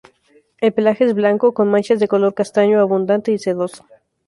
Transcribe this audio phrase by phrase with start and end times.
[0.57, 3.85] El pelaje es blanco, con manchas de color castaño, abundante y sedoso.